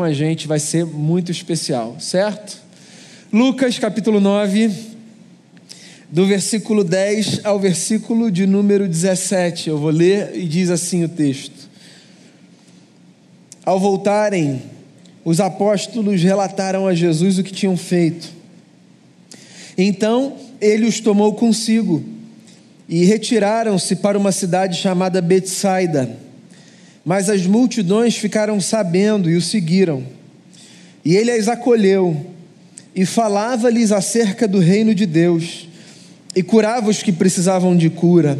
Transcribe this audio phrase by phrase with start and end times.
[0.00, 2.56] com a gente, vai ser muito especial, certo?
[3.30, 4.70] Lucas capítulo 9,
[6.10, 9.68] do versículo 10 ao versículo de número 17.
[9.68, 11.68] Eu vou ler e diz assim o texto.
[13.62, 14.62] Ao voltarem,
[15.22, 18.26] os apóstolos relataram a Jesus o que tinham feito.
[19.76, 22.02] Então ele os tomou consigo
[22.88, 26.16] e retiraram-se para uma cidade chamada Betsaida.
[27.04, 30.02] Mas as multidões ficaram sabendo e o seguiram.
[31.04, 32.26] E ele as acolheu
[32.94, 35.68] e falava-lhes acerca do reino de Deus
[36.36, 38.38] e curava os que precisavam de cura.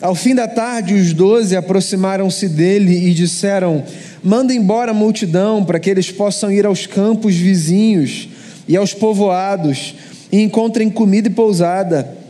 [0.00, 3.84] Ao fim da tarde, os doze aproximaram-se dele e disseram:
[4.22, 8.28] Manda embora a multidão para que eles possam ir aos campos vizinhos
[8.66, 9.94] e aos povoados
[10.32, 12.24] e encontrem comida e pousada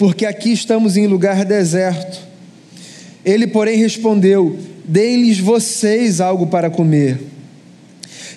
[0.00, 2.29] porque aqui estamos em lugar deserto.
[3.24, 7.18] Ele, porém, respondeu: Deem-lhes vocês algo para comer.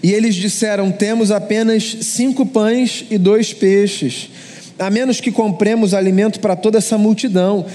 [0.01, 4.29] E eles disseram: Temos apenas cinco pães e dois peixes,
[4.77, 7.65] a menos que compremos alimento para toda essa multidão.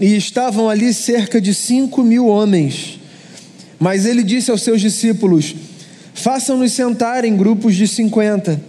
[0.00, 3.00] E estavam ali cerca de cinco mil homens.
[3.80, 5.54] Mas ele disse aos seus discípulos:
[6.14, 8.60] Façam-nos sentar em grupos de cinquenta.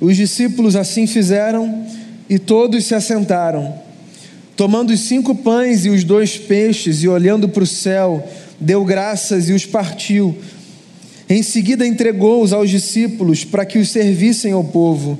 [0.00, 1.86] Os discípulos assim fizeram
[2.28, 3.83] e todos se assentaram.
[4.56, 8.28] Tomando os cinco pães e os dois peixes e olhando para o céu,
[8.60, 10.36] deu graças e os partiu.
[11.28, 15.18] Em seguida entregou-os aos discípulos para que os servissem ao povo.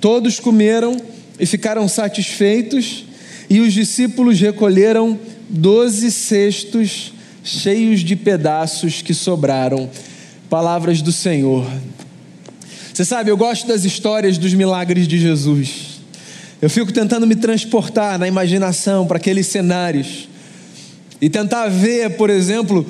[0.00, 0.96] Todos comeram
[1.38, 3.04] e ficaram satisfeitos,
[3.50, 5.18] e os discípulos recolheram
[5.48, 7.12] doze cestos
[7.44, 9.90] cheios de pedaços que sobraram.
[10.48, 11.68] Palavras do Senhor.
[12.92, 15.95] Você sabe, eu gosto das histórias dos milagres de Jesus.
[16.60, 20.26] Eu fico tentando me transportar na imaginação para aqueles cenários
[21.20, 22.86] e tentar ver, por exemplo,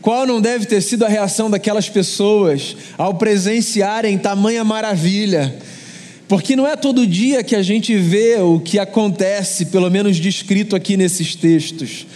[0.00, 5.56] qual não deve ter sido a reação daquelas pessoas ao presenciarem tamanha maravilha.
[6.28, 10.76] Porque não é todo dia que a gente vê o que acontece, pelo menos descrito
[10.76, 12.06] aqui nesses textos.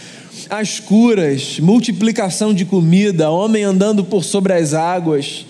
[0.48, 5.44] As curas, multiplicação de comida, homem andando por sobre as águas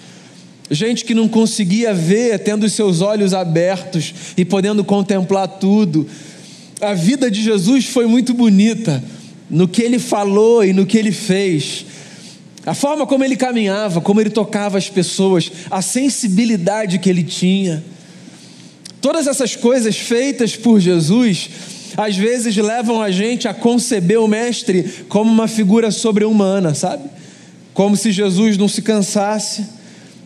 [0.70, 6.06] Gente que não conseguia ver, tendo os seus olhos abertos e podendo contemplar tudo.
[6.80, 9.02] A vida de Jesus foi muito bonita
[9.48, 11.86] no que ele falou e no que ele fez.
[12.66, 17.82] A forma como ele caminhava, como ele tocava as pessoas, a sensibilidade que ele tinha.
[19.00, 21.48] Todas essas coisas feitas por Jesus,
[21.96, 27.04] às vezes levam a gente a conceber o Mestre como uma figura sobre-humana, sabe?
[27.72, 29.77] Como se Jesus não se cansasse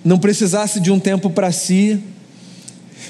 [0.05, 1.99] não precisasse de um tempo para si.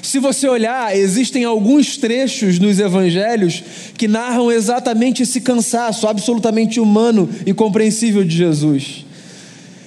[0.01, 3.63] Se você olhar, existem alguns trechos nos evangelhos
[3.97, 9.05] que narram exatamente esse cansaço absolutamente humano e compreensível de Jesus.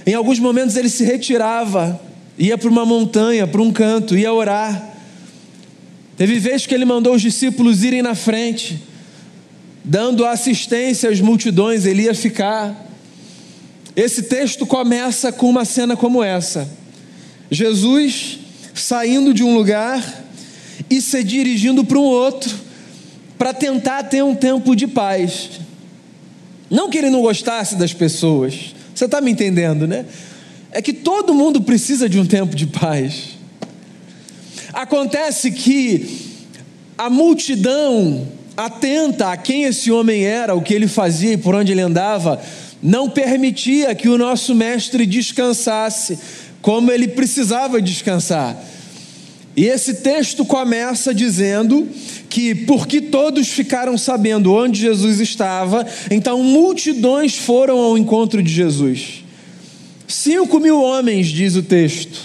[0.07, 2.01] Em alguns momentos ele se retirava,
[2.39, 4.95] ia para uma montanha, para um canto, ia orar.
[6.17, 8.83] Teve vez que ele mandou os discípulos irem na frente,
[9.85, 12.87] dando assistência às multidões, ele ia ficar.
[13.95, 16.69] Esse texto começa com uma cena como essa.
[17.51, 18.39] Jesus
[18.75, 20.25] saindo de um lugar
[20.91, 22.67] e se dirigindo para um outro
[23.39, 25.51] para tentar ter um tempo de paz.
[26.71, 30.07] Não que ele não gostasse das pessoas, você está me entendendo, né?
[30.73, 33.37] É que todo mundo precisa de um tempo de paz.
[34.73, 36.27] Acontece que
[36.99, 38.27] a multidão
[38.57, 42.43] atenta a quem esse homem era, o que ele fazia e por onde ele andava,
[42.83, 46.19] não permitia que o nosso mestre descansasse
[46.67, 48.61] como ele precisava descansar.
[49.57, 51.89] E esse texto começa dizendo
[52.29, 59.25] que, porque todos ficaram sabendo onde Jesus estava, então multidões foram ao encontro de Jesus.
[60.09, 62.19] Cinco mil homens, diz o texto.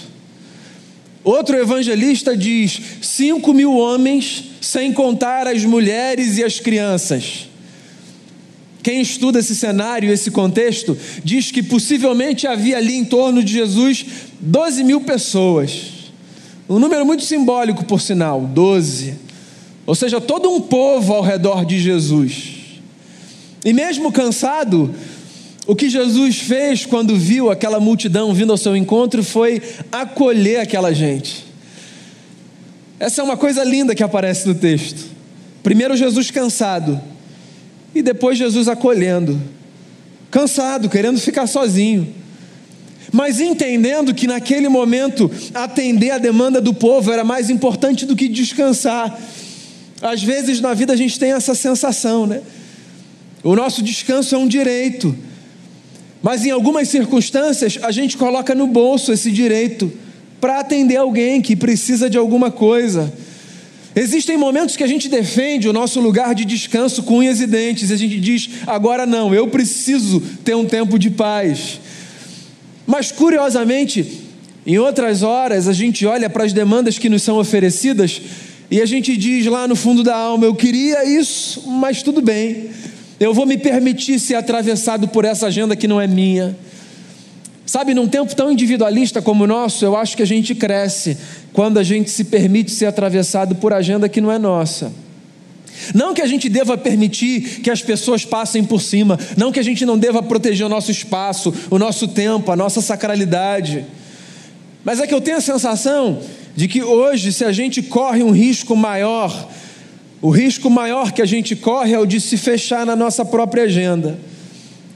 [1.22, 7.48] Outro evangelista diz: cinco mil homens, sem contar as mulheres e as crianças.
[8.82, 14.04] Quem estuda esse cenário, esse contexto, diz que possivelmente havia ali em torno de Jesus
[14.40, 15.92] 12 mil pessoas.
[16.68, 19.14] Um número muito simbólico, por sinal, 12.
[19.86, 22.54] Ou seja, todo um povo ao redor de Jesus.
[23.64, 24.92] E mesmo cansado,
[25.66, 29.62] o que Jesus fez quando viu aquela multidão vindo ao seu encontro foi
[29.92, 31.44] acolher aquela gente.
[32.98, 35.04] Essa é uma coisa linda que aparece no texto.
[35.62, 37.00] Primeiro, Jesus cansado
[37.94, 39.40] e depois Jesus acolhendo,
[40.30, 42.14] cansado, querendo ficar sozinho,
[43.12, 48.28] mas entendendo que naquele momento atender a demanda do povo era mais importante do que
[48.28, 49.20] descansar.
[50.00, 52.40] Às vezes na vida a gente tem essa sensação, né?
[53.44, 55.14] O nosso descanso é um direito,
[56.22, 59.92] Mas em algumas circunstâncias, a gente coloca no bolso esse direito
[60.40, 63.12] para atender alguém que precisa de alguma coisa.
[63.94, 67.90] Existem momentos que a gente defende o nosso lugar de descanso com unhas e dentes,
[67.90, 71.78] e a gente diz: agora não, eu preciso ter um tempo de paz.
[72.86, 74.22] Mas curiosamente,
[74.66, 78.20] em outras horas, a gente olha para as demandas que nos são oferecidas
[78.70, 82.70] e a gente diz lá no fundo da alma: eu queria isso, mas tudo bem,
[83.20, 86.56] eu vou me permitir ser atravessado por essa agenda que não é minha.
[87.66, 91.16] Sabe, num tempo tão individualista como o nosso, eu acho que a gente cresce
[91.52, 94.92] quando a gente se permite ser atravessado por agenda que não é nossa.
[95.94, 99.62] Não que a gente deva permitir que as pessoas passem por cima, não que a
[99.62, 103.84] gente não deva proteger o nosso espaço, o nosso tempo, a nossa sacralidade.
[104.84, 106.20] Mas é que eu tenho a sensação
[106.54, 109.50] de que hoje, se a gente corre um risco maior,
[110.20, 113.64] o risco maior que a gente corre é o de se fechar na nossa própria
[113.64, 114.18] agenda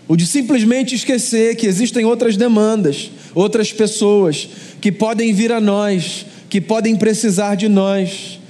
[0.09, 4.49] o de simplesmente esquecer que existem outras demandas, outras pessoas
[4.81, 8.41] que podem vir a nós, que podem precisar de nós.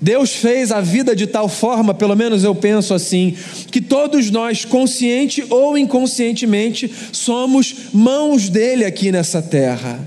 [0.00, 3.36] Deus fez a vida de tal forma, pelo menos eu penso assim,
[3.70, 10.06] que todos nós, consciente ou inconscientemente, somos mãos dele aqui nessa terra.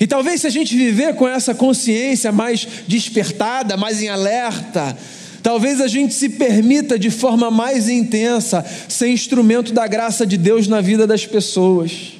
[0.00, 4.96] E talvez se a gente viver com essa consciência mais despertada, mais em alerta,
[5.42, 10.68] Talvez a gente se permita de forma mais intensa ser instrumento da graça de Deus
[10.68, 12.12] na vida das pessoas.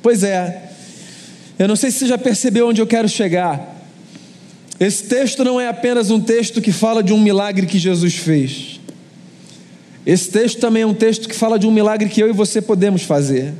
[0.00, 0.71] Pois é,
[1.62, 3.80] eu não sei se você já percebeu onde eu quero chegar.
[4.80, 8.80] Esse texto não é apenas um texto que fala de um milagre que Jesus fez.
[10.04, 12.60] Esse texto também é um texto que fala de um milagre que eu e você
[12.60, 13.54] podemos fazer.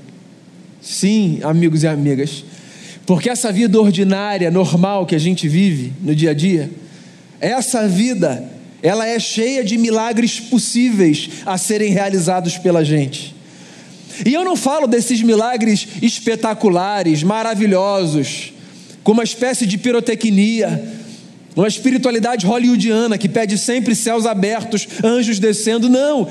[0.80, 2.44] Sim, amigos e amigas,
[3.06, 6.70] porque essa vida ordinária, normal que a gente vive no dia a dia,
[7.40, 8.50] essa vida
[8.82, 13.32] ela é cheia de milagres possíveis a serem realizados pela gente.
[14.24, 18.52] E eu não falo desses milagres espetaculares, maravilhosos,
[19.02, 21.00] com uma espécie de pirotecnia,
[21.56, 25.88] uma espiritualidade hollywoodiana que pede sempre céus abertos, anjos descendo.
[25.88, 26.28] Não,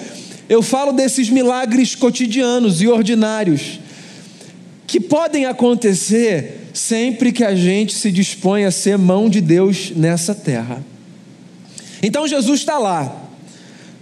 [0.49, 3.79] eu falo desses milagres cotidianos e ordinários,
[4.87, 10.33] que podem acontecer sempre que a gente se dispõe a ser mão de Deus nessa
[10.33, 10.83] terra.
[12.01, 13.29] Então Jesus está lá,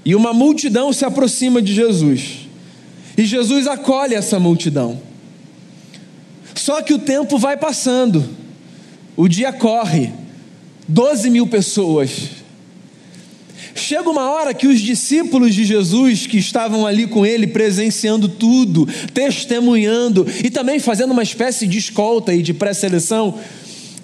[0.06, 2.39] e uma multidão se aproxima de Jesus,
[3.20, 4.98] e Jesus acolhe essa multidão.
[6.56, 8.24] Só que o tempo vai passando,
[9.18, 10.14] o dia corre,
[10.88, 12.30] 12 mil pessoas.
[13.76, 18.88] Chega uma hora que os discípulos de Jesus, que estavam ali com ele, presenciando tudo,
[19.14, 23.38] testemunhando e também fazendo uma espécie de escolta e de pré-seleção,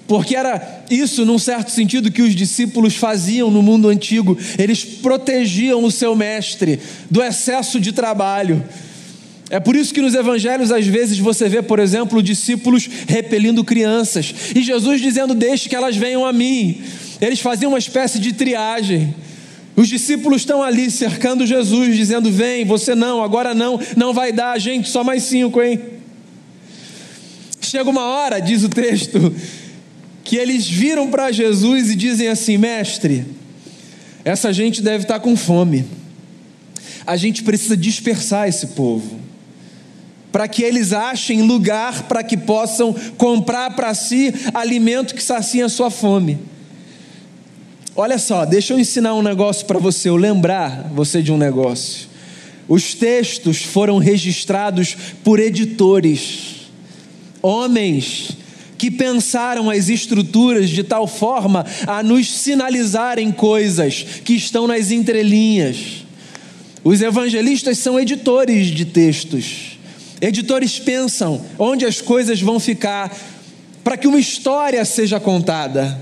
[0.10, 4.38] porque era isso, num certo sentido, que os discípulos faziam no mundo antigo.
[4.60, 8.62] Eles protegiam o seu mestre do excesso de trabalho.
[9.50, 14.34] É por isso que nos evangelhos, às vezes, você vê, por exemplo, discípulos repelindo crianças
[14.56, 16.82] e Jesus dizendo: Deixe que elas venham a mim.
[17.22, 19.14] Eles faziam uma espécie de triagem.
[19.76, 24.58] Os discípulos estão ali cercando Jesus, dizendo: Vem, você não, agora não, não vai dar,
[24.58, 25.80] gente, só mais cinco, hein?
[27.62, 29.36] Chega uma hora, diz o texto,
[30.24, 33.26] que eles viram para Jesus e dizem assim: Mestre,
[34.24, 35.86] essa gente deve estar tá com fome.
[37.06, 39.20] A gente precisa dispersar esse povo,
[40.36, 45.70] para que eles achem lugar para que possam comprar para si alimento que sacia a
[45.70, 46.38] sua fome.
[47.96, 52.10] Olha só, deixa eu ensinar um negócio para você, eu lembrar você de um negócio.
[52.68, 56.70] Os textos foram registrados por editores,
[57.42, 58.32] homens
[58.78, 66.06] que pensaram as estruturas de tal forma a nos sinalizarem coisas que estão nas entrelinhas.
[66.84, 69.75] Os evangelistas são editores de textos.
[70.22, 73.16] Editores pensam onde as coisas vão ficar
[73.84, 76.00] para que uma história seja contada.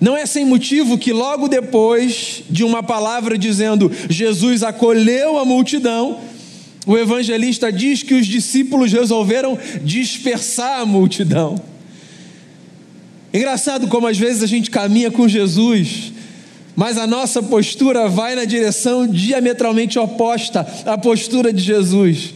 [0.00, 6.20] Não é sem motivo que logo depois de uma palavra dizendo Jesus acolheu a multidão,
[6.86, 11.60] o evangelista diz que os discípulos resolveram dispersar a multidão.
[13.34, 16.12] Engraçado como às vezes a gente caminha com Jesus,
[16.76, 22.35] mas a nossa postura vai na direção diametralmente oposta à postura de Jesus.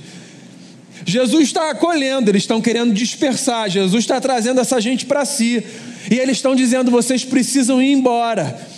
[1.05, 5.65] Jesus está acolhendo, eles estão querendo dispersar, Jesus está trazendo essa gente para si,
[6.11, 8.69] e eles estão dizendo: vocês precisam ir embora.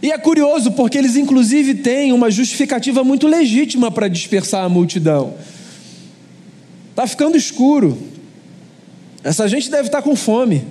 [0.00, 5.34] E é curioso porque eles, inclusive, têm uma justificativa muito legítima para dispersar a multidão.
[6.90, 7.98] Está ficando escuro.
[9.24, 10.64] Essa gente deve estar tá com fome.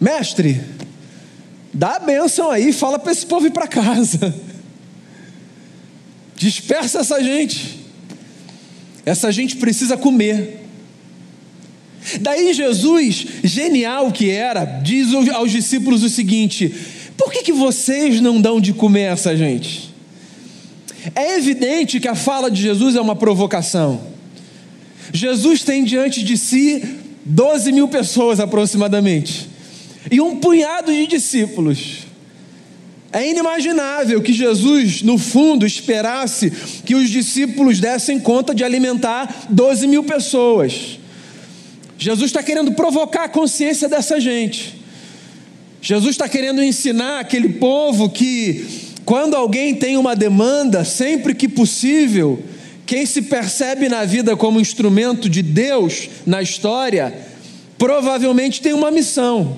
[0.00, 0.60] Mestre,
[1.72, 4.34] dá a bênção aí, fala para esse povo ir para casa.
[6.36, 7.77] Dispersa essa gente.
[9.08, 10.60] Essa gente precisa comer.
[12.20, 16.72] Daí Jesus, genial que era, diz aos discípulos o seguinte:
[17.16, 19.94] por que, que vocês não dão de comer a essa gente?
[21.14, 24.00] É evidente que a fala de Jesus é uma provocação.
[25.12, 26.82] Jesus tem diante de si
[27.24, 29.48] 12 mil pessoas aproximadamente,
[30.10, 32.07] e um punhado de discípulos.
[33.10, 36.50] É inimaginável que Jesus, no fundo, esperasse
[36.84, 40.98] que os discípulos dessem conta de alimentar 12 mil pessoas.
[41.98, 44.78] Jesus está querendo provocar a consciência dessa gente.
[45.80, 48.66] Jesus está querendo ensinar aquele povo que,
[49.04, 52.42] quando alguém tem uma demanda, sempre que possível,
[52.84, 57.16] quem se percebe na vida como instrumento de Deus na história,
[57.78, 59.56] provavelmente tem uma missão.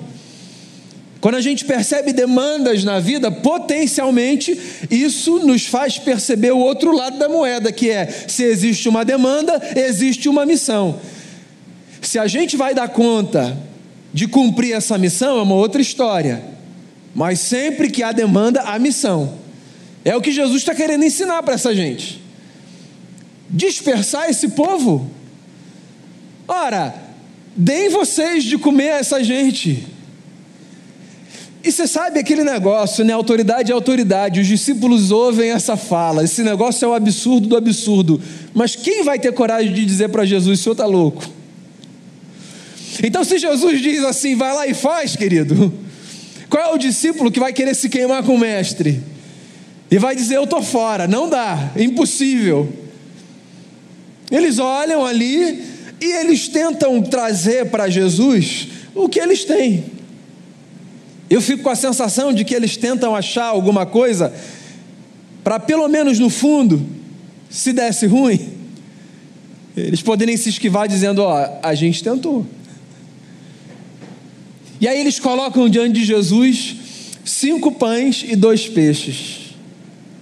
[1.21, 4.59] Quando a gente percebe demandas na vida, potencialmente
[4.89, 9.61] isso nos faz perceber o outro lado da moeda, que é: se existe uma demanda,
[9.75, 10.99] existe uma missão.
[12.01, 13.55] Se a gente vai dar conta
[14.11, 16.43] de cumprir essa missão, é uma outra história.
[17.13, 19.35] Mas sempre que há demanda, há missão.
[20.03, 22.19] É o que Jesus está querendo ensinar para essa gente.
[23.47, 25.11] Dispersar esse povo.
[26.47, 26.95] Ora,
[27.55, 29.90] deem vocês de comer a essa gente.
[31.63, 33.13] E você sabe aquele negócio, né?
[33.13, 34.39] Autoridade é autoridade.
[34.39, 36.23] Os discípulos ouvem essa fala.
[36.23, 38.19] Esse negócio é o absurdo do absurdo.
[38.53, 41.23] Mas quem vai ter coragem de dizer para Jesus: o senhor está louco?
[43.03, 45.73] Então, se Jesus diz assim, vai lá e faz, querido,
[46.49, 49.01] qual é o discípulo que vai querer se queimar com o mestre?
[49.89, 51.07] E vai dizer: eu estou fora.
[51.07, 52.71] Não dá, é impossível.
[54.31, 55.63] Eles olham ali
[55.99, 60.00] e eles tentam trazer para Jesus o que eles têm.
[61.31, 64.33] Eu fico com a sensação de que eles tentam achar alguma coisa
[65.41, 66.85] para, pelo menos no fundo,
[67.49, 68.49] se desse ruim,
[69.77, 72.45] eles poderem se esquivar dizendo: Ó, a gente tentou.
[74.81, 76.75] E aí eles colocam diante de Jesus
[77.23, 79.55] cinco pães e dois peixes.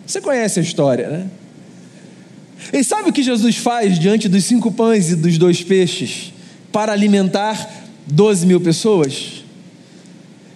[0.06, 1.28] Você conhece a história, né?
[2.72, 6.32] E sabe o que Jesus faz diante dos cinco pães e dos dois peixes
[6.72, 7.68] para alimentar
[8.06, 9.39] 12 mil pessoas?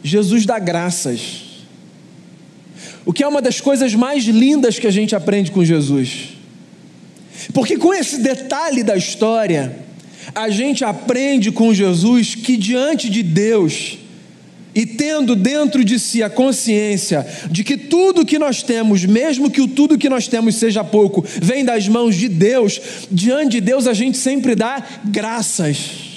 [0.03, 1.43] Jesus dá graças.
[3.05, 6.29] O que é uma das coisas mais lindas que a gente aprende com Jesus.
[7.53, 9.77] Porque com esse detalhe da história,
[10.33, 13.97] a gente aprende com Jesus que diante de Deus,
[14.75, 19.61] e tendo dentro de si a consciência de que tudo que nós temos, mesmo que
[19.61, 22.81] o tudo que nós temos seja pouco, vem das mãos de Deus,
[23.11, 26.12] diante de Deus a gente sempre dá graças.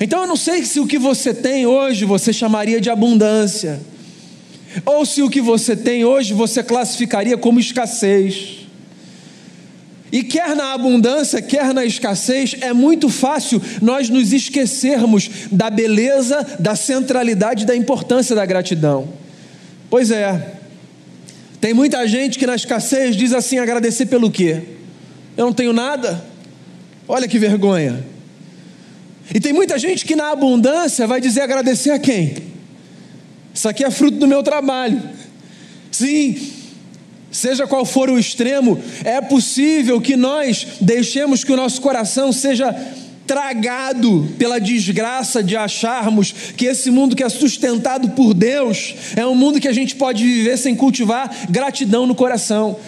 [0.00, 3.80] Então eu não sei se o que você tem hoje você chamaria de abundância,
[4.84, 8.58] ou se o que você tem hoje você classificaria como escassez.
[10.10, 16.46] E quer na abundância, quer na escassez, é muito fácil nós nos esquecermos da beleza,
[16.58, 19.08] da centralidade, da importância da gratidão.
[19.90, 20.54] Pois é,
[21.60, 24.62] tem muita gente que na escassez diz assim: agradecer pelo quê?
[25.36, 26.24] Eu não tenho nada?
[27.06, 28.04] Olha que vergonha.
[29.34, 32.36] E tem muita gente que na abundância vai dizer agradecer a quem?
[33.52, 35.02] Isso aqui é fruto do meu trabalho.
[35.90, 36.36] Sim,
[37.30, 42.74] seja qual for o extremo, é possível que nós deixemos que o nosso coração seja
[43.26, 49.34] tragado pela desgraça de acharmos que esse mundo que é sustentado por Deus é um
[49.34, 52.78] mundo que a gente pode viver sem cultivar gratidão no coração.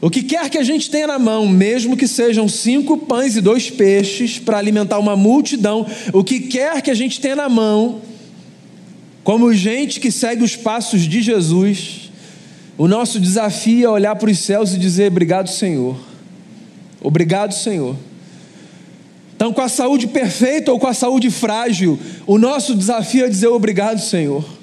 [0.00, 3.40] O que quer que a gente tenha na mão, mesmo que sejam cinco pães e
[3.40, 8.00] dois peixes para alimentar uma multidão, o que quer que a gente tenha na mão,
[9.24, 12.10] como gente que segue os passos de Jesus,
[12.78, 15.98] o nosso desafio é olhar para os céus e dizer: Obrigado, Senhor.
[17.00, 17.96] Obrigado, Senhor.
[19.34, 23.48] Então, com a saúde perfeita ou com a saúde frágil, o nosso desafio é dizer:
[23.48, 24.57] Obrigado, Senhor.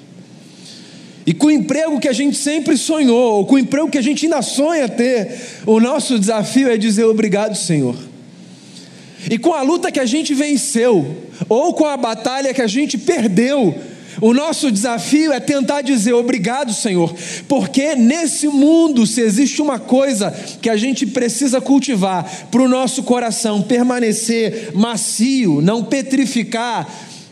[1.26, 4.02] E com o emprego que a gente sempre sonhou, ou com o emprego que a
[4.02, 5.28] gente ainda sonha ter,
[5.66, 7.96] o nosso desafio é dizer obrigado, Senhor.
[9.28, 11.16] E com a luta que a gente venceu,
[11.48, 13.74] ou com a batalha que a gente perdeu,
[14.20, 17.12] o nosso desafio é tentar dizer obrigado, Senhor,
[17.48, 20.30] porque nesse mundo, se existe uma coisa
[20.62, 26.88] que a gente precisa cultivar para o nosso coração permanecer macio, não petrificar,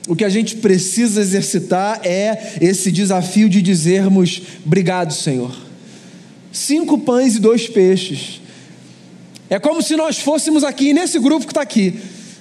[0.06, 5.54] o que a gente precisa exercitar é esse desafio de dizermos: Obrigado, Senhor.
[6.52, 8.40] Cinco pães e dois peixes.
[9.49, 11.99] É como se nós fôssemos aqui, nesse grupo que está aqui,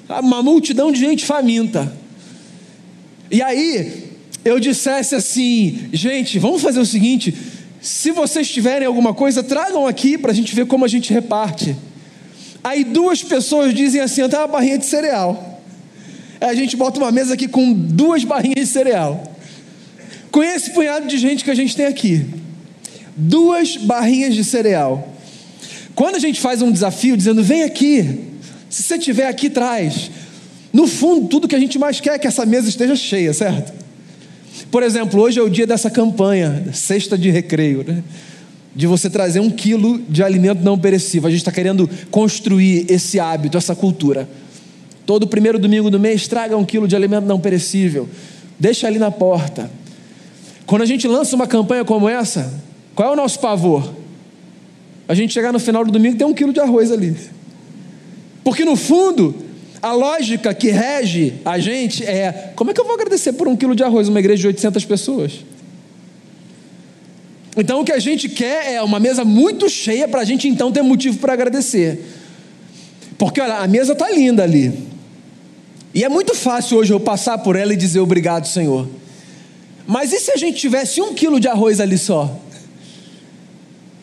[0.10, 1.91] uma multidão de gente faminta.
[3.32, 4.12] E aí,
[4.43, 7.34] eu dissesse assim: gente, vamos fazer o seguinte:
[7.82, 11.75] se vocês tiverem alguma coisa, tragam aqui para a gente ver como a gente reparte.
[12.62, 15.52] Aí duas pessoas dizem assim: tenho uma barrinha de cereal.
[16.48, 19.24] A gente bota uma mesa aqui com duas barrinhas de cereal.
[20.30, 22.26] Com esse punhado de gente que a gente tem aqui.
[23.16, 25.14] Duas barrinhas de cereal.
[25.96, 28.20] Quando a gente faz um desafio dizendo, vem aqui,
[28.70, 30.12] se você estiver aqui, traz.
[30.74, 33.72] No fundo, tudo que a gente mais quer é que essa mesa esteja cheia, certo?
[34.70, 38.04] Por exemplo, hoje é o dia dessa campanha, sexta de recreio, né?
[38.76, 41.28] de você trazer um quilo de alimento não perecível.
[41.28, 44.28] A gente está querendo construir esse hábito, essa cultura.
[45.05, 48.07] Todo primeiro domingo do mês, traga um quilo de alimento não perecível.
[48.60, 49.69] Deixa ali na porta.
[50.65, 52.53] Quando a gente lança uma campanha como essa,
[52.95, 53.93] qual é o nosso pavor?
[55.07, 57.15] A gente chegar no final do domingo e ter um quilo de arroz ali.
[58.43, 59.36] Porque no fundo,
[59.81, 63.55] a lógica que rege a gente é: como é que eu vou agradecer por um
[63.55, 65.33] quilo de arroz uma igreja de 800 pessoas?
[67.55, 70.72] Então o que a gente quer é uma mesa muito cheia para a gente então
[70.72, 72.00] ter motivo para agradecer.
[73.17, 74.93] Porque olha, a mesa está linda ali.
[75.94, 78.88] E é muito fácil hoje eu passar por ela e dizer obrigado, Senhor.
[79.86, 82.40] Mas e se a gente tivesse um quilo de arroz ali só?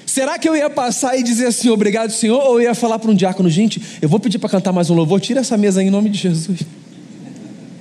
[0.07, 2.41] Será que eu ia passar e dizer assim, obrigado, Senhor?
[2.45, 4.95] Ou eu ia falar para um diácono, gente, eu vou pedir para cantar mais um
[4.95, 6.61] louvor, tira essa mesa aí em nome de Jesus.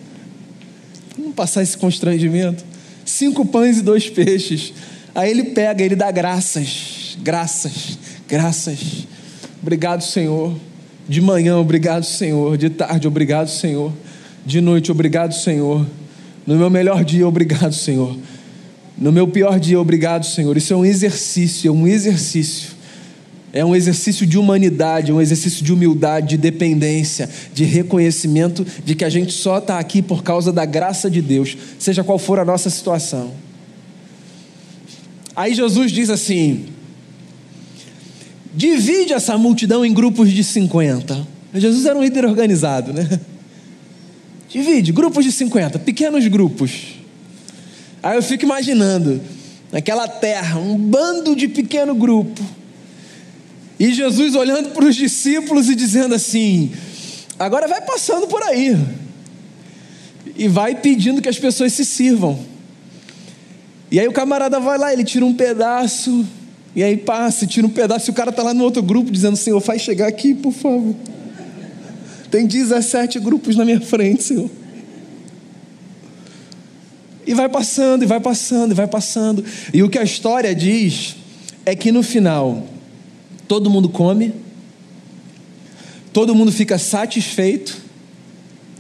[1.18, 2.64] Não passar esse constrangimento.
[3.04, 4.74] Cinco pães e dois peixes.
[5.14, 7.98] Aí ele pega, ele dá graças, graças,
[8.28, 9.08] graças.
[9.62, 10.56] Obrigado, Senhor.
[11.10, 12.56] De manhã, obrigado, Senhor.
[12.56, 13.92] De tarde, obrigado, Senhor.
[14.46, 15.84] De noite, obrigado, Senhor.
[16.46, 18.16] No meu melhor dia, obrigado, Senhor.
[18.96, 20.56] No meu pior dia, obrigado, Senhor.
[20.56, 22.78] Isso é um exercício, é um exercício.
[23.52, 28.94] É um exercício de humanidade, é um exercício de humildade, de dependência, de reconhecimento de
[28.94, 32.38] que a gente só está aqui por causa da graça de Deus, seja qual for
[32.38, 33.32] a nossa situação.
[35.36, 36.68] Aí Jesus diz assim:
[38.54, 41.28] divide essa multidão em grupos de 50.
[41.56, 43.20] Jesus era um líder organizado, né?
[44.50, 47.00] Divide, grupos de 50, pequenos grupos.
[48.02, 49.22] Aí eu fico imaginando,
[49.72, 52.42] naquela terra, um bando de pequeno grupo.
[53.80, 56.72] E Jesus olhando para os discípulos e dizendo assim:
[57.38, 58.76] agora vai passando por aí.
[60.36, 62.40] E vai pedindo que as pessoas se sirvam.
[63.92, 66.26] E aí o camarada vai lá, ele tira um pedaço,
[66.76, 69.36] e aí passa, tira um pedaço, e o cara está lá no outro grupo dizendo:
[69.36, 70.96] Senhor, faz chegar aqui, por favor.
[72.30, 74.50] Tem 17 grupos na minha frente, Senhor.
[77.26, 79.44] E vai passando, e vai passando, e vai passando.
[79.74, 81.16] E o que a história diz
[81.66, 82.68] é que no final,
[83.48, 84.34] todo mundo come,
[86.14, 87.78] todo mundo fica satisfeito.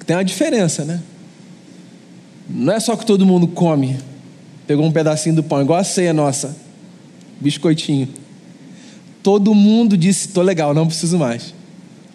[0.05, 1.01] Tem uma diferença, né?
[2.49, 3.97] Não é só que todo mundo come,
[4.65, 6.55] pegou um pedacinho do pão, igual a ceia nossa,
[7.39, 8.07] biscoitinho.
[9.23, 11.53] Todo mundo disse: tô legal, não preciso mais.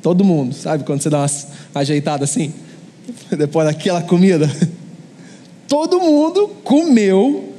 [0.03, 1.31] Todo mundo, sabe quando você dá uma
[1.75, 2.53] ajeitada assim?
[3.37, 4.51] Depois daquela comida.
[5.67, 7.55] Todo mundo comeu,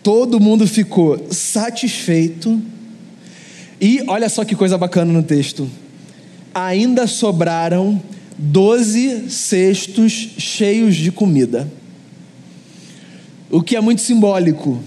[0.00, 2.62] todo mundo ficou satisfeito.
[3.80, 5.68] E olha só que coisa bacana no texto.
[6.54, 8.00] Ainda sobraram
[8.38, 11.68] doze cestos cheios de comida
[13.50, 14.78] o que é muito simbólico.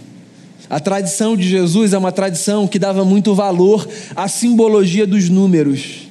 [0.69, 6.07] A tradição de Jesus é uma tradição que dava muito valor à simbologia dos números.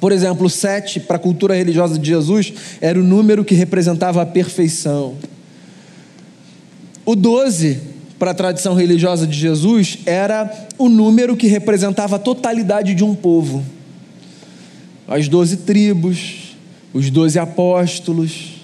[0.00, 4.26] Por exemplo, sete, para a cultura religiosa de Jesus, era o número que representava a
[4.26, 5.16] perfeição.
[7.04, 7.80] O doze,
[8.18, 13.14] para a tradição religiosa de Jesus, era o número que representava a totalidade de um
[13.14, 13.64] povo.
[15.08, 16.56] As doze tribos,
[16.92, 18.54] os doze apóstolos,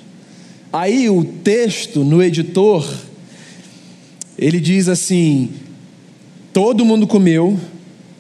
[0.73, 2.89] Aí o texto no editor,
[4.41, 5.51] ele diz assim:
[6.51, 7.61] todo mundo comeu,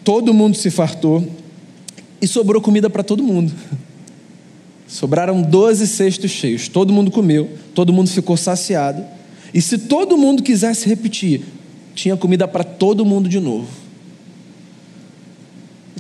[0.05, 1.27] todo mundo se fartou
[2.21, 3.51] e sobrou comida para todo mundo.
[4.87, 9.05] Sobraram doze cestos cheios, todo mundo comeu, todo mundo ficou saciado.
[9.55, 11.43] E se todo mundo quisesse repetir,
[11.95, 13.69] tinha comida para todo mundo de novo.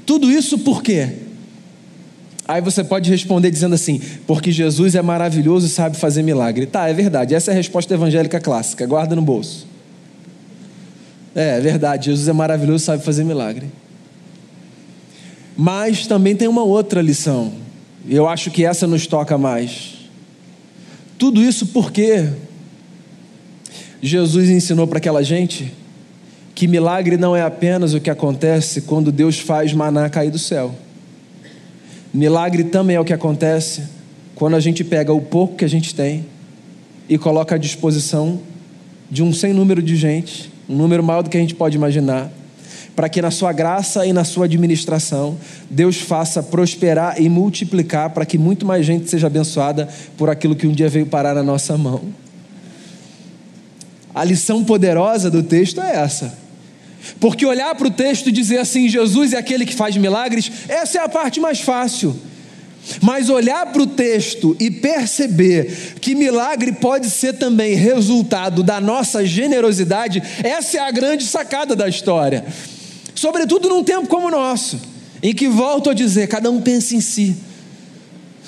[0.04, 1.08] Tudo isso por quê?
[2.48, 6.66] Aí você pode responder dizendo assim: porque Jesus é maravilhoso e sabe fazer milagre.
[6.66, 7.34] Tá, é verdade.
[7.34, 8.84] Essa é a resposta evangélica clássica.
[8.86, 9.69] Guarda no bolso.
[11.34, 12.06] É, é verdade.
[12.06, 13.66] Jesus é maravilhoso sabe fazer milagre.
[15.56, 17.52] Mas também tem uma outra lição.
[18.06, 19.94] E eu acho que essa nos toca mais.
[21.18, 22.28] Tudo isso porque
[24.02, 25.72] Jesus ensinou para aquela gente
[26.54, 30.74] que milagre não é apenas o que acontece quando Deus faz maná cair do céu.
[32.12, 33.82] Milagre também é o que acontece
[34.34, 36.24] quando a gente pega o pouco que a gente tem
[37.08, 38.40] e coloca à disposição
[39.10, 42.30] de um sem número de gente, um número maior do que a gente pode imaginar,
[42.94, 45.36] para que na sua graça e na sua administração
[45.68, 50.68] Deus faça prosperar e multiplicar para que muito mais gente seja abençoada por aquilo que
[50.68, 52.02] um dia veio parar na nossa mão.
[54.14, 56.38] A lição poderosa do texto é essa.
[57.18, 60.98] Porque olhar para o texto e dizer assim, Jesus é aquele que faz milagres, essa
[60.98, 62.14] é a parte mais fácil.
[63.00, 69.24] Mas olhar para o texto e perceber que milagre pode ser também resultado da nossa
[69.24, 72.44] generosidade, essa é a grande sacada da história.
[73.14, 74.80] Sobretudo num tempo como o nosso,
[75.22, 77.36] em que volto a dizer, cada um pensa em si.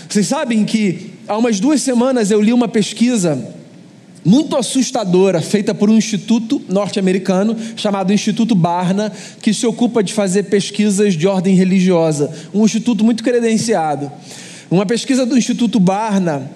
[0.08, 3.54] Vocês sabem que há umas duas semanas eu li uma pesquisa
[4.24, 10.44] muito assustadora, feita por um instituto norte-americano chamado Instituto Barna, que se ocupa de fazer
[10.44, 12.30] pesquisas de ordem religiosa.
[12.54, 14.10] Um instituto muito credenciado.
[14.70, 16.50] Uma pesquisa do Instituto Barna,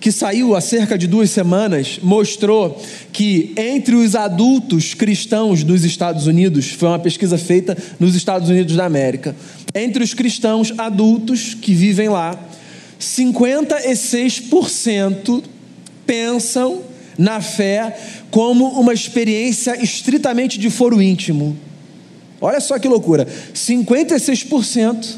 [0.00, 2.80] que saiu há cerca de duas semanas, mostrou
[3.12, 8.74] que entre os adultos cristãos dos Estados Unidos, foi uma pesquisa feita nos Estados Unidos
[8.74, 9.36] da América,
[9.74, 12.38] entre os cristãos adultos que vivem lá,
[12.98, 15.42] 56%
[16.06, 17.96] pensam na fé
[18.30, 21.56] como uma experiência estritamente de foro íntimo.
[22.40, 25.16] Olha só que loucura: 56%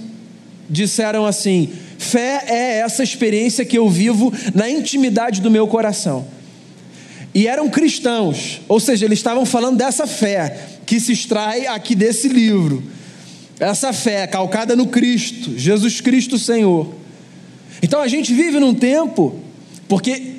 [0.69, 6.27] disseram assim: fé é essa experiência que eu vivo na intimidade do meu coração.
[7.35, 12.29] E eram cristãos, ou seja, eles estavam falando dessa fé que se extrai aqui desse
[12.29, 12.83] livro.
[13.59, 16.95] Essa fé calcada no Cristo, Jesus Cristo Senhor.
[17.83, 19.35] Então a gente vive num tempo,
[19.89, 20.34] porque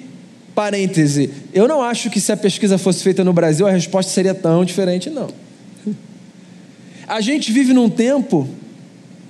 [0.56, 4.34] Parêntese, eu não acho que se a pesquisa fosse feita no Brasil a resposta seria
[4.34, 5.28] tão diferente, não.
[7.06, 8.48] A gente vive num tempo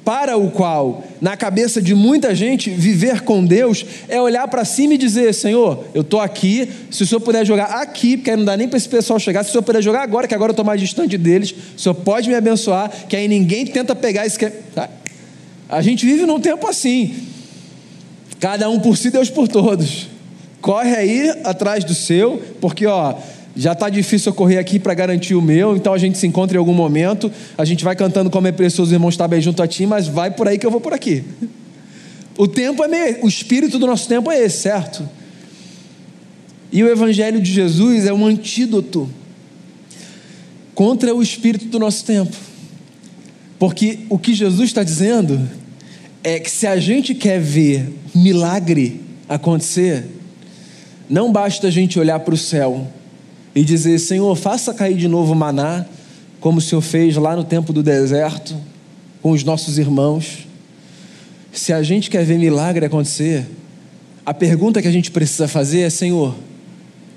[0.06, 4.94] para o qual, na cabeça de muita gente, viver com Deus é olhar para cima
[4.94, 8.56] e dizer: Senhor, eu estou aqui, se o Senhor puder jogar aqui, porque não dá
[8.56, 10.64] nem para esse pessoal chegar, se o Senhor puder jogar agora, que agora eu estou
[10.64, 14.38] mais distante deles, o Senhor pode me abençoar, que aí ninguém tenta pegar isso.
[14.38, 14.52] Que...
[14.52, 14.88] Tá?
[15.68, 17.16] A gente vive num tempo assim,
[18.40, 20.15] cada um por si, Deus por todos.
[20.66, 23.14] Corre aí atrás do seu, porque ó,
[23.56, 26.58] já está difícil eu correr aqui para garantir o meu, então a gente se encontra
[26.58, 29.68] em algum momento, a gente vai cantando como é precioso, irmão estar bem junto a
[29.68, 31.24] ti, mas vai por aí que eu vou por aqui.
[32.36, 35.08] O tempo é meio, o espírito do nosso tempo é esse, certo?
[36.72, 39.08] E o evangelho de Jesus é um antídoto
[40.74, 42.36] contra o espírito do nosso tempo.
[43.60, 45.48] Porque o que Jesus está dizendo
[46.24, 49.00] é que se a gente quer ver milagre
[49.30, 50.06] acontecer,
[51.10, 52.88] não basta a gente olhar para o céu
[53.54, 55.86] e dizer: Senhor, faça cair de novo maná,
[56.40, 58.56] como o Senhor fez lá no tempo do deserto,
[59.22, 60.48] com os nossos irmãos.
[61.52, 63.46] Se a gente quer ver milagre acontecer,
[64.26, 66.36] a pergunta que a gente precisa fazer é: Senhor,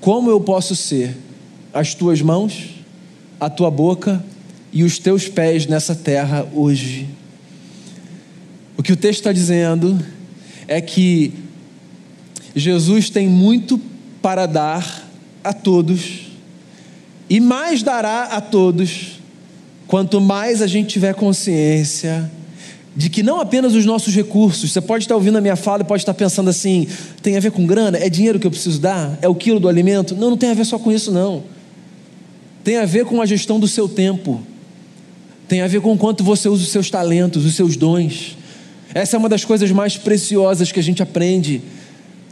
[0.00, 1.16] como eu posso ser
[1.72, 2.76] as tuas mãos,
[3.40, 4.24] a tua boca
[4.72, 7.08] e os teus pés nessa terra hoje?
[8.76, 9.98] O que o texto está dizendo
[10.68, 11.32] é que
[12.58, 13.80] Jesus tem muito
[14.20, 15.08] para dar
[15.42, 16.28] a todos,
[17.30, 19.20] e mais dará a todos,
[19.86, 22.30] quanto mais a gente tiver consciência
[22.96, 25.84] de que não apenas os nossos recursos, você pode estar ouvindo a minha fala e
[25.84, 26.88] pode estar pensando assim:
[27.22, 27.96] tem a ver com grana?
[27.96, 29.16] É dinheiro que eu preciso dar?
[29.22, 30.16] É o quilo do alimento?
[30.16, 31.44] Não, não tem a ver só com isso, não.
[32.64, 34.42] Tem a ver com a gestão do seu tempo,
[35.46, 38.36] tem a ver com o quanto você usa os seus talentos, os seus dons.
[38.92, 41.62] Essa é uma das coisas mais preciosas que a gente aprende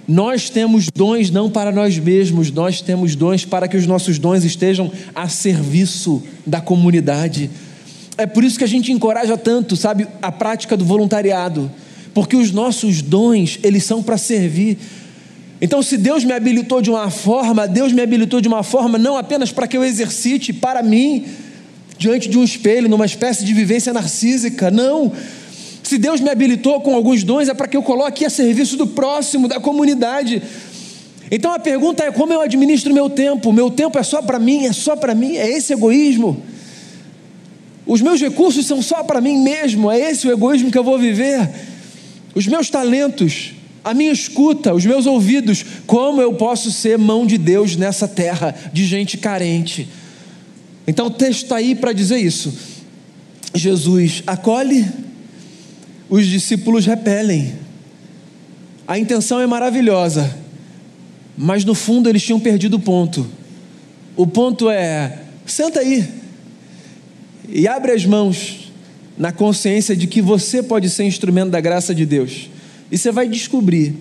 [0.09, 4.45] nós temos dons não para nós mesmos, nós temos dons para que os nossos dons
[4.45, 7.51] estejam a serviço da comunidade.
[8.17, 11.71] É por isso que a gente encoraja tanto, sabe, a prática do voluntariado,
[12.15, 14.79] porque os nossos dons, eles são para servir.
[15.61, 19.17] Então, se Deus me habilitou de uma forma, Deus me habilitou de uma forma não
[19.17, 21.25] apenas para que eu exercite para mim,
[21.99, 25.13] diante de um espelho, numa espécie de vivência narcísica, não
[25.87, 28.89] se Deus me habilitou com alguns dons, é para que eu coloque a serviço do
[28.89, 30.43] próximo, da comunidade.
[31.31, 33.53] Então a pergunta é: como eu administro meu tempo?
[33.53, 34.67] Meu tempo é só para mim?
[34.67, 35.37] É só para mim?
[35.37, 36.43] É esse egoísmo?
[37.87, 39.89] Os meus recursos são só para mim mesmo?
[39.89, 41.49] É esse o egoísmo que eu vou viver?
[42.35, 43.53] Os meus talentos,
[43.85, 48.53] a minha escuta, os meus ouvidos, como eu posso ser mão de Deus nessa terra
[48.73, 49.87] de gente carente?
[50.85, 52.53] Então o texto está aí para dizer isso.
[53.55, 55.06] Jesus acolhe
[56.09, 57.55] os discípulos repelem.
[58.87, 60.37] A intenção é maravilhosa,
[61.37, 63.27] mas no fundo eles tinham perdido o ponto.
[64.17, 66.09] O ponto é: senta aí
[67.49, 68.73] e abre as mãos
[69.19, 72.51] na consciência de que você pode ser instrumento da graça de Deus.
[72.91, 73.95] E você vai descobrir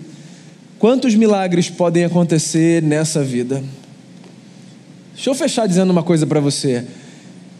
[0.78, 3.62] quantos milagres podem acontecer nessa vida.
[5.14, 6.84] Deixa eu fechar dizendo uma coisa para você.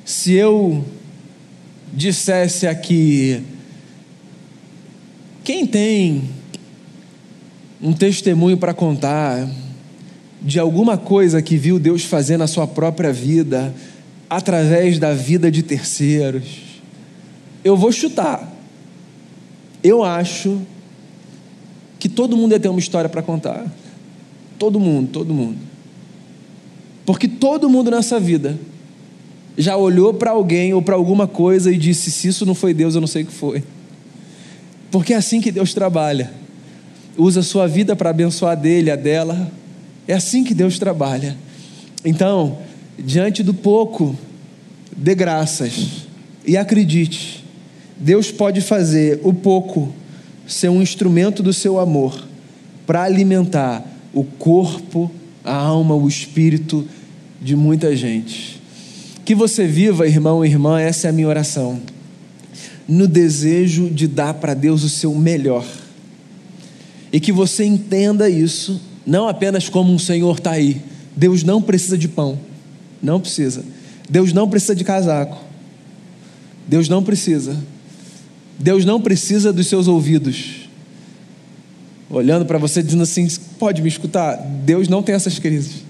[0.05, 0.85] Se eu
[1.93, 3.43] dissesse aqui:
[5.47, 6.25] quem tem
[7.81, 9.49] um testemunho para contar
[10.43, 13.73] de alguma coisa que viu Deus fazer na sua própria vida,
[14.29, 16.83] através da vida de terceiros,
[17.63, 18.53] eu vou chutar.
[19.85, 20.61] Eu acho
[22.01, 23.73] que todo mundo ia ter uma história para contar.
[24.59, 25.59] Todo mundo, todo mundo.
[27.05, 28.59] Porque todo mundo nessa vida
[29.57, 32.97] já olhou para alguém ou para alguma coisa e disse: se isso não foi Deus,
[32.97, 33.63] eu não sei o que foi.
[34.90, 36.31] Porque é assim que Deus trabalha.
[37.16, 39.51] Usa a sua vida para abençoar a dele, a dela.
[40.07, 41.37] É assim que Deus trabalha.
[42.05, 42.59] Então,
[42.99, 44.16] diante do pouco,
[44.96, 46.07] dê graças
[46.46, 47.44] e acredite.
[47.99, 49.92] Deus pode fazer o pouco
[50.46, 52.25] ser um instrumento do seu amor
[52.87, 55.11] para alimentar o corpo,
[55.44, 56.87] a alma, o espírito
[57.40, 58.61] de muita gente.
[59.25, 61.81] Que você viva, irmão e irmã, essa é a minha oração.
[62.88, 65.64] No desejo de dar para Deus o seu melhor.
[67.12, 70.83] E que você entenda isso, não apenas como um Senhor está aí.
[71.16, 72.38] Deus não precisa de pão.
[73.03, 73.64] Não precisa.
[74.09, 75.38] Deus não precisa de casaco.
[76.66, 77.57] Deus não precisa.
[78.59, 80.68] Deus não precisa dos seus ouvidos.
[82.09, 83.27] Olhando para você dizendo assim:
[83.59, 84.37] pode me escutar?
[84.64, 85.85] Deus não tem essas crises.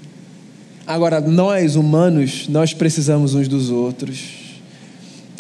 [0.87, 4.21] Agora, nós humanos, nós precisamos uns dos outros.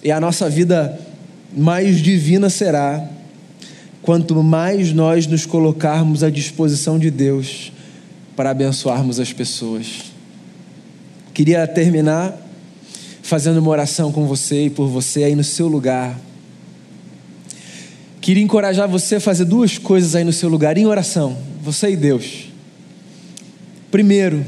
[0.03, 0.99] E a nossa vida
[1.57, 3.09] mais divina será
[4.03, 7.73] quanto mais nós nos colocarmos à disposição de Deus
[8.37, 10.13] para abençoarmos as pessoas.
[11.33, 12.37] Queria terminar
[13.23, 16.21] fazendo uma oração com você e por você aí no seu lugar.
[18.21, 21.97] Queria encorajar você a fazer duas coisas aí no seu lugar em oração, você e
[21.97, 22.49] Deus.
[23.91, 24.45] Primeiro,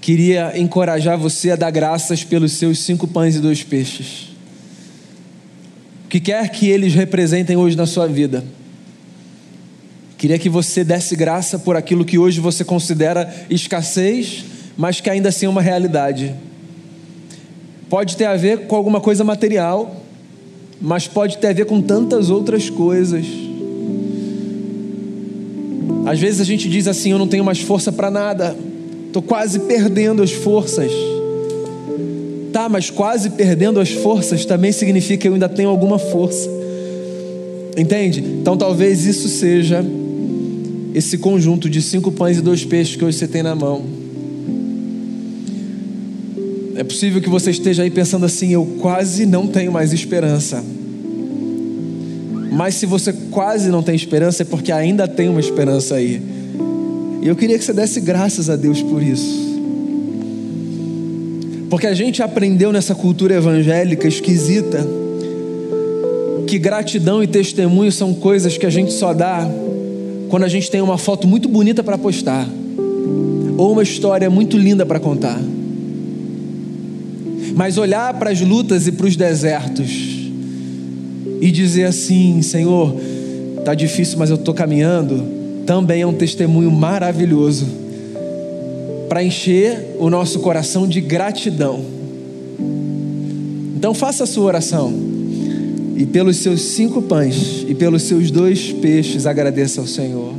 [0.00, 4.31] queria encorajar você a dar graças pelos seus cinco pães e dois peixes.
[6.12, 8.44] Que quer que eles representem hoje na sua vida.
[10.18, 14.44] Queria que você desse graça por aquilo que hoje você considera escassez,
[14.76, 16.34] mas que ainda assim é uma realidade.
[17.88, 20.04] Pode ter a ver com alguma coisa material,
[20.78, 23.24] mas pode ter a ver com tantas outras coisas.
[26.04, 28.54] Às vezes a gente diz assim: Eu não tenho mais força para nada
[29.12, 30.90] Estou quase perdendo as forças.
[32.68, 36.48] Mas quase perdendo as forças também significa que eu ainda tenho alguma força.
[37.76, 38.20] Entende?
[38.20, 39.84] Então talvez isso seja
[40.94, 43.82] esse conjunto de cinco pães e dois peixes que hoje você tem na mão.
[46.74, 50.62] É possível que você esteja aí pensando assim: eu quase não tenho mais esperança.
[52.50, 56.20] Mas se você quase não tem esperança, é porque ainda tem uma esperança aí.
[57.22, 59.51] E eu queria que você desse graças a Deus por isso.
[61.72, 64.86] Porque a gente aprendeu nessa cultura evangélica esquisita
[66.46, 69.50] que gratidão e testemunho são coisas que a gente só dá
[70.28, 72.46] quando a gente tem uma foto muito bonita para postar
[73.56, 75.40] ou uma história muito linda para contar.
[77.56, 79.90] Mas olhar para as lutas e para os desertos
[81.40, 82.94] e dizer assim: Senhor,
[83.64, 85.24] tá difícil, mas eu estou caminhando
[85.64, 87.81] também é um testemunho maravilhoso
[89.12, 91.84] para encher o nosso coração de gratidão.
[93.76, 94.90] Então faça a sua oração
[95.94, 100.32] e pelos seus cinco pães e pelos seus dois peixes agradeça ao Senhor.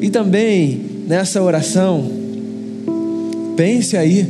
[0.00, 2.10] E também nessa oração,
[3.58, 4.26] pense aí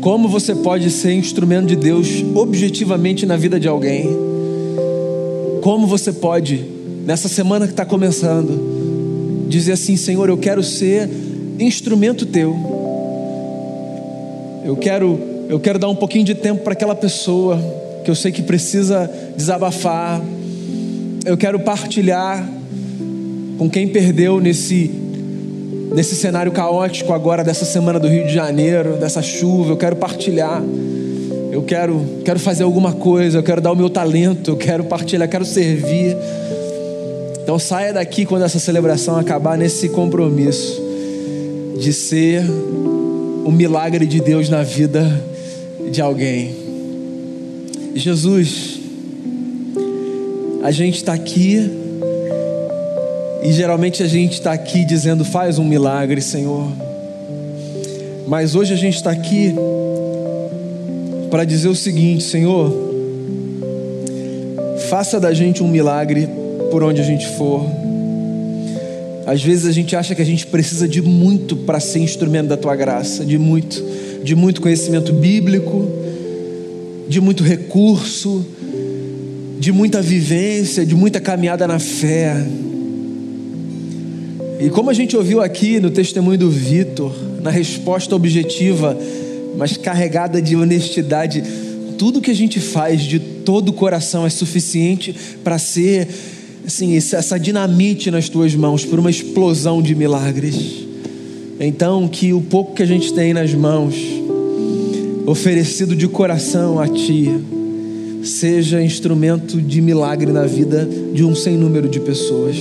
[0.00, 4.08] como você pode ser instrumento de Deus objetivamente na vida de alguém.
[5.60, 6.64] Como você pode
[7.04, 11.25] nessa semana que está começando, dizer assim: Senhor, eu quero ser
[11.58, 12.54] instrumento teu.
[14.64, 17.58] Eu quero, eu quero dar um pouquinho de tempo para aquela pessoa
[18.04, 20.20] que eu sei que precisa desabafar.
[21.24, 22.46] Eu quero partilhar
[23.58, 25.02] com quem perdeu nesse
[25.94, 29.72] nesse cenário caótico agora dessa semana do Rio de Janeiro, dessa chuva.
[29.72, 30.62] Eu quero partilhar.
[31.52, 35.26] Eu quero, quero fazer alguma coisa, eu quero dar o meu talento, eu quero partilhar,
[35.26, 36.14] eu quero servir.
[37.42, 40.85] Então saia daqui quando essa celebração acabar nesse compromisso
[41.78, 42.42] de ser
[43.44, 45.04] o milagre de Deus na vida
[45.90, 46.54] de alguém.
[47.94, 48.80] Jesus,
[50.62, 51.70] a gente está aqui
[53.42, 56.68] e geralmente a gente está aqui dizendo faz um milagre, Senhor.
[58.26, 59.54] Mas hoje a gente está aqui
[61.30, 62.72] para dizer o seguinte, Senhor,
[64.88, 66.28] faça da gente um milagre
[66.70, 67.85] por onde a gente for.
[69.26, 72.56] Às vezes a gente acha que a gente precisa de muito para ser instrumento da
[72.56, 73.82] tua graça, de muito,
[74.22, 75.90] de muito conhecimento bíblico,
[77.08, 78.46] de muito recurso,
[79.58, 82.36] de muita vivência, de muita caminhada na fé.
[84.60, 87.12] E como a gente ouviu aqui no testemunho do Vitor,
[87.42, 88.96] na resposta objetiva,
[89.56, 91.42] mas carregada de honestidade,
[91.98, 96.06] tudo que a gente faz de todo o coração é suficiente para ser
[96.66, 100.84] assim, essa dinamite nas tuas mãos por uma explosão de milagres.
[101.60, 103.94] Então, que o pouco que a gente tem nas mãos,
[105.24, 107.30] oferecido de coração a Ti,
[108.24, 112.56] seja instrumento de milagre na vida de um sem número de pessoas.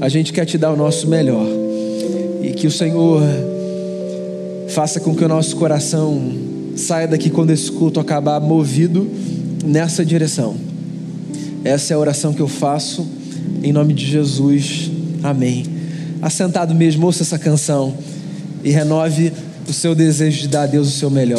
[0.00, 1.46] A gente quer te dar o nosso melhor
[2.42, 3.22] e que o Senhor
[4.68, 6.20] faça com que o nosso coração
[6.74, 9.06] saia daqui quando esse culto acabar movido
[9.64, 10.56] nessa direção.
[11.62, 13.19] Essa é a oração que eu faço
[13.62, 14.90] em nome de Jesus.
[15.22, 15.64] Amém.
[16.22, 17.94] Assentado mesmo, ouça essa canção
[18.64, 19.32] e renove
[19.68, 21.38] o seu desejo de dar a Deus o seu melhor.